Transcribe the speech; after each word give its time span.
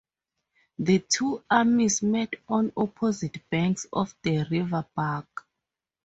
The 0.79 0.97
two 0.97 1.43
armies 1.47 2.01
met 2.01 2.33
on 2.49 2.71
opposite 2.75 3.47
banks 3.51 3.85
of 3.93 4.15
the 4.23 4.43
River 4.49 4.83
Bug. 4.95 5.27